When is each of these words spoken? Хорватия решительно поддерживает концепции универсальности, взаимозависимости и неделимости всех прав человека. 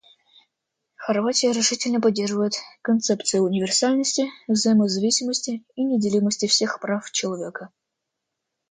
Хорватия 0.95 1.51
решительно 1.51 2.01
поддерживает 2.01 2.53
концепции 2.81 3.37
универсальности, 3.37 4.31
взаимозависимости 4.47 5.63
и 5.75 5.83
неделимости 5.83 6.47
всех 6.47 6.79
прав 6.79 7.11
человека. 7.11 7.69